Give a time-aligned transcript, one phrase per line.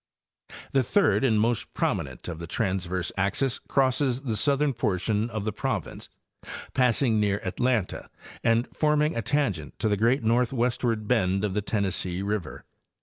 [0.71, 5.53] The third and most prominent of the transverse axes crosses the southern portion of the
[5.53, 6.09] province,
[6.73, 8.09] passing near Atlanta
[8.43, 12.65] and forming a tangent to the great northwestward bend of the Ten nessee river.